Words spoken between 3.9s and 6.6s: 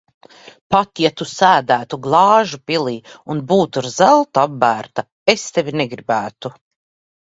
zeltu apbērta, es tevi negribētu.